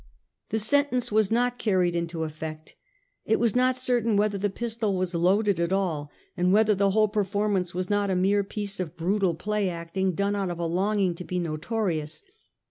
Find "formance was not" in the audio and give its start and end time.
7.23-8.09